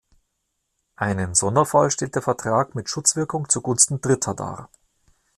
Einen 0.95 1.35
Sonderfall 1.35 1.91
stellt 1.91 2.15
der 2.15 2.23
Vertrag 2.23 2.73
mit 2.73 2.89
Schutzwirkung 2.89 3.47
zugunsten 3.49 4.01
Dritter 4.01 4.33
dar. 4.33 4.67